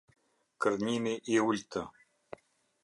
[0.65, 1.87] Kërnjini i Ultë